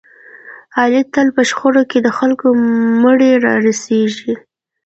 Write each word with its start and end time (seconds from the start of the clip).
علي 0.77 1.01
تل 1.13 1.27
په 1.35 1.41
شخړو 1.49 1.83
کې 1.91 1.99
د 2.03 2.07
خلکو 2.17 2.47
مړي 3.03 3.31
را 3.45 3.53
سپړي. 3.81 4.33